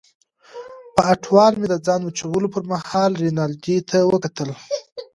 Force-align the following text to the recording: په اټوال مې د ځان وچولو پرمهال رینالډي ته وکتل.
په 0.95 1.01
اټوال 1.13 1.53
مې 1.59 1.67
د 1.69 1.75
ځان 1.85 2.01
وچولو 2.03 2.47
پرمهال 2.55 3.11
رینالډي 3.23 3.77
ته 3.89 3.97
وکتل. 4.11 4.49